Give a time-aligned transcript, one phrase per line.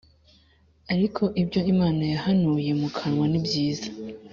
[0.93, 3.87] Ariko ibyo Imana yahanuriye mu kanwa nibyiza